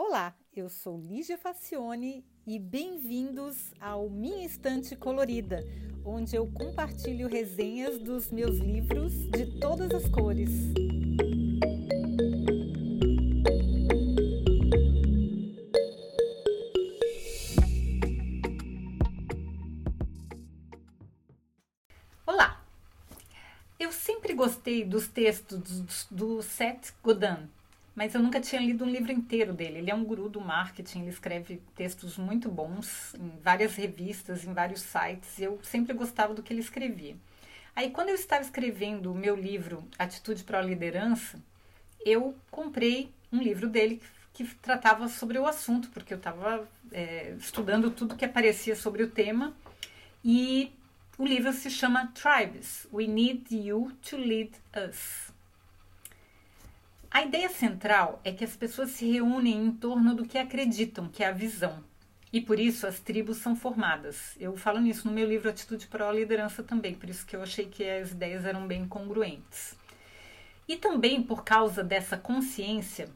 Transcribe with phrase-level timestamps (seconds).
[0.00, 5.58] Olá, eu sou Lígia Facione e bem-vindos ao Minha Estante Colorida,
[6.04, 10.50] onde eu compartilho resenhas dos meus livros de todas as cores.
[22.24, 22.64] Olá!
[23.80, 27.48] Eu sempre gostei dos textos do Seth Godin
[27.98, 29.78] mas eu nunca tinha lido um livro inteiro dele.
[29.78, 34.52] Ele é um guru do marketing, ele escreve textos muito bons em várias revistas, em
[34.52, 37.16] vários sites, e eu sempre gostava do que ele escrevia.
[37.74, 41.42] Aí, quando eu estava escrevendo o meu livro Atitude para a Liderança,
[42.06, 44.00] eu comprei um livro dele
[44.32, 49.02] que, que tratava sobre o assunto, porque eu estava é, estudando tudo que aparecia sobre
[49.02, 49.52] o tema,
[50.24, 50.72] e
[51.18, 54.52] o livro se chama Tribes: We Need You to Lead
[54.88, 55.36] Us.
[57.10, 61.24] A ideia central é que as pessoas se reúnem em torno do que acreditam, que
[61.24, 61.82] é a visão.
[62.30, 64.36] E por isso as tribos são formadas.
[64.38, 67.42] Eu falo nisso no meu livro Atitude para a Liderança também, por isso que eu
[67.42, 69.74] achei que as ideias eram bem congruentes.
[70.68, 73.08] E também por causa dessa consciência,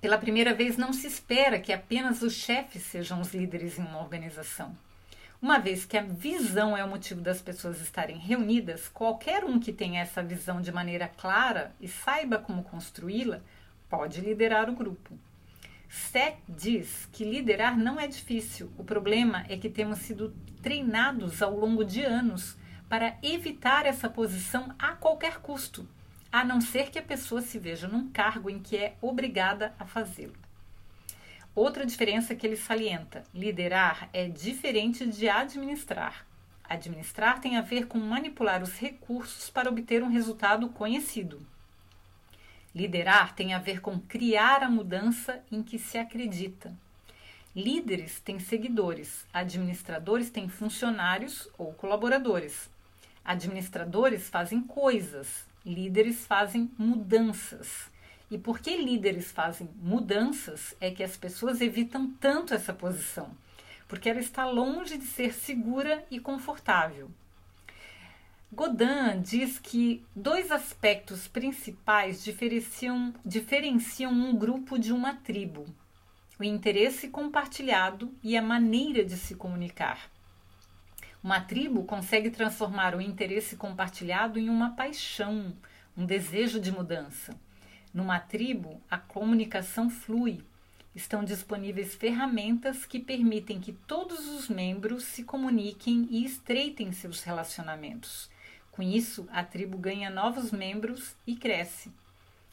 [0.00, 4.00] pela primeira vez não se espera que apenas os chefes sejam os líderes em uma
[4.00, 4.74] organização.
[5.42, 9.72] Uma vez que a visão é o motivo das pessoas estarem reunidas, qualquer um que
[9.72, 13.40] tenha essa visão de maneira clara e saiba como construí-la
[13.90, 15.18] pode liderar o grupo.
[15.88, 20.32] Seth diz que liderar não é difícil, o problema é que temos sido
[20.62, 22.56] treinados ao longo de anos
[22.88, 25.88] para evitar essa posição a qualquer custo,
[26.30, 29.84] a não ser que a pessoa se veja num cargo em que é obrigada a
[29.84, 30.36] fazê-lo.
[31.54, 36.26] Outra diferença que ele salienta: liderar é diferente de administrar.
[36.64, 41.46] Administrar tem a ver com manipular os recursos para obter um resultado conhecido.
[42.74, 46.74] Liderar tem a ver com criar a mudança em que se acredita.
[47.54, 52.70] Líderes têm seguidores, administradores têm funcionários ou colaboradores.
[53.22, 57.91] Administradores fazem coisas, líderes fazem mudanças.
[58.32, 63.30] E porque líderes fazem mudanças é que as pessoas evitam tanto essa posição,
[63.86, 67.10] porque ela está longe de ser segura e confortável.
[68.50, 75.66] Godin diz que dois aspectos principais diferenciam, diferenciam um grupo de uma tribo:
[76.40, 80.10] o interesse compartilhado e a maneira de se comunicar.
[81.22, 85.54] Uma tribo consegue transformar o interesse compartilhado em uma paixão,
[85.94, 87.38] um desejo de mudança.
[87.92, 90.42] Numa tribo, a comunicação flui.
[90.94, 98.30] Estão disponíveis ferramentas que permitem que todos os membros se comuniquem e estreitem seus relacionamentos.
[98.70, 101.92] Com isso, a tribo ganha novos membros e cresce.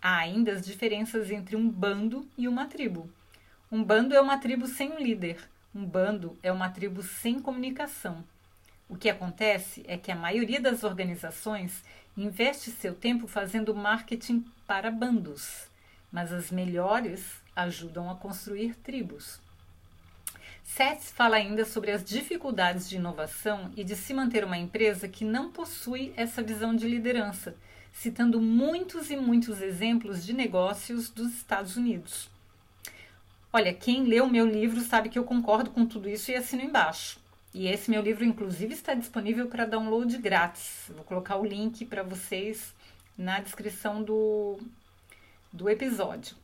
[0.00, 3.10] Há ainda as diferenças entre um bando e uma tribo.
[3.70, 5.38] Um bando é uma tribo sem um líder,
[5.74, 8.22] um bando é uma tribo sem comunicação.
[8.92, 11.82] O que acontece é que a maioria das organizações
[12.14, 15.66] investe seu tempo fazendo marketing para bandos,
[16.12, 19.40] mas as melhores ajudam a construir tribos.
[20.62, 25.24] Seth fala ainda sobre as dificuldades de inovação e de se manter uma empresa que
[25.24, 27.56] não possui essa visão de liderança,
[27.94, 32.30] citando muitos e muitos exemplos de negócios dos Estados Unidos.
[33.50, 37.21] Olha, quem leu meu livro sabe que eu concordo com tudo isso e assino embaixo.
[37.54, 40.90] E esse meu livro, inclusive, está disponível para download grátis.
[40.94, 42.74] Vou colocar o link para vocês
[43.16, 44.58] na descrição do,
[45.52, 46.34] do episódio.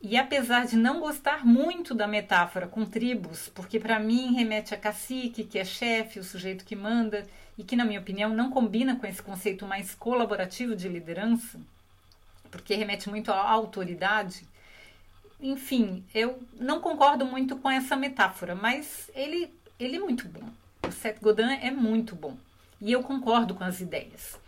[0.00, 4.76] E apesar de não gostar muito da metáfora com tribos, porque para mim remete a
[4.76, 7.24] cacique, que é chefe, o sujeito que manda,
[7.56, 11.60] e que, na minha opinião, não combina com esse conceito mais colaborativo de liderança,
[12.50, 14.44] porque remete muito à autoridade.
[15.40, 20.48] Enfim, eu não concordo muito com essa metáfora, mas ele ele é muito bom.
[20.86, 22.36] O Seth Godin é muito bom.
[22.80, 24.38] E eu concordo com as ideias.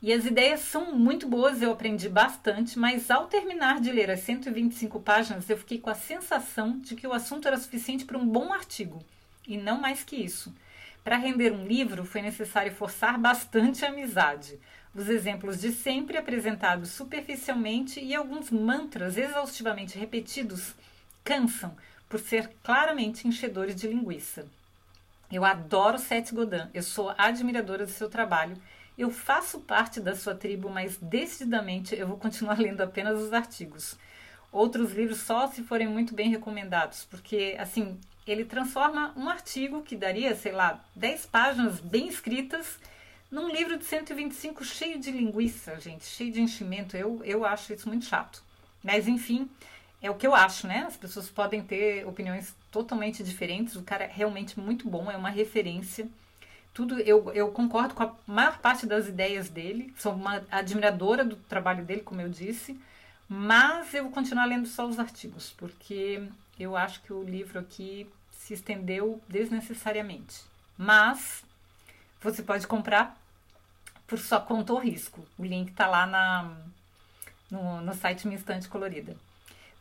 [0.00, 4.20] E as ideias são muito boas, eu aprendi bastante, mas ao terminar de ler as
[4.20, 8.26] 125 páginas, eu fiquei com a sensação de que o assunto era suficiente para um
[8.26, 9.04] bom artigo,
[9.46, 10.54] e não mais que isso.
[11.02, 14.58] Para render um livro, foi necessário forçar bastante a amizade.
[14.94, 20.74] Os exemplos de sempre apresentados superficialmente e alguns mantras exaustivamente repetidos
[21.24, 21.74] cansam
[22.08, 24.46] por ser claramente enchedores de linguiça.
[25.30, 28.56] Eu adoro Seth Godin, eu sou admiradora do seu trabalho.
[28.96, 33.96] Eu faço parte da sua tribo, mas decididamente eu vou continuar lendo apenas os artigos.
[34.50, 39.94] Outros livros só se forem muito bem recomendados, porque assim, ele transforma um artigo que
[39.94, 42.78] daria, sei lá, 10 páginas bem escritas
[43.30, 46.96] num livro de 125 cheio de linguiça, gente, cheio de enchimento.
[46.96, 48.42] Eu, eu acho isso muito chato.
[48.82, 49.48] Mas enfim,
[50.00, 50.84] é o que eu acho, né?
[50.86, 53.76] As pessoas podem ter opiniões totalmente diferentes.
[53.76, 56.08] O cara é realmente muito bom, é uma referência.
[56.72, 59.92] Tudo eu, eu concordo com a maior parte das ideias dele.
[59.98, 62.80] Sou uma admiradora do trabalho dele, como eu disse.
[63.28, 66.22] Mas eu vou continuar lendo só os artigos, porque
[66.58, 70.42] eu acho que o livro aqui se estendeu desnecessariamente.
[70.76, 71.42] Mas
[72.22, 73.20] você pode comprar
[74.06, 75.26] por sua conta ou risco.
[75.36, 76.50] O link tá lá na,
[77.50, 79.14] no, no site Minha Estante Colorida.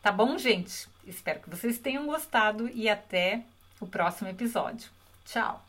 [0.08, 0.88] Tá bom, gente?
[1.06, 3.44] Espero que vocês tenham gostado e até
[3.78, 4.90] o próximo episódio.
[5.26, 5.67] Tchau!